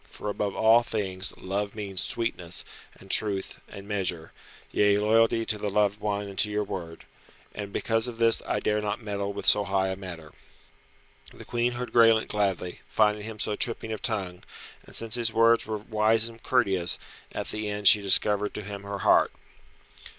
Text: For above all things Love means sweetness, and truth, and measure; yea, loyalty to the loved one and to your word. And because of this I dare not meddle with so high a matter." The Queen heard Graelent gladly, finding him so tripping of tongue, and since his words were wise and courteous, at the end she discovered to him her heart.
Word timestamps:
For 0.09 0.29
above 0.31 0.55
all 0.55 0.81
things 0.81 1.31
Love 1.37 1.75
means 1.75 2.01
sweetness, 2.01 2.65
and 2.99 3.11
truth, 3.11 3.61
and 3.67 3.87
measure; 3.87 4.31
yea, 4.71 4.97
loyalty 4.97 5.45
to 5.45 5.59
the 5.59 5.69
loved 5.69 5.99
one 6.01 6.27
and 6.27 6.39
to 6.39 6.49
your 6.49 6.63
word. 6.63 7.05
And 7.53 7.71
because 7.71 8.07
of 8.07 8.17
this 8.17 8.41
I 8.47 8.59
dare 8.59 8.81
not 8.81 8.99
meddle 9.03 9.31
with 9.31 9.45
so 9.45 9.63
high 9.63 9.89
a 9.89 9.95
matter." 9.95 10.31
The 11.31 11.45
Queen 11.45 11.73
heard 11.73 11.93
Graelent 11.93 12.29
gladly, 12.29 12.81
finding 12.89 13.25
him 13.25 13.37
so 13.37 13.55
tripping 13.55 13.91
of 13.91 14.01
tongue, 14.01 14.41
and 14.83 14.95
since 14.95 15.13
his 15.13 15.31
words 15.33 15.67
were 15.67 15.77
wise 15.77 16.27
and 16.27 16.41
courteous, 16.41 16.97
at 17.31 17.49
the 17.49 17.69
end 17.69 17.87
she 17.87 18.01
discovered 18.01 18.55
to 18.55 18.63
him 18.63 18.81
her 18.81 18.97
heart. 19.05 19.31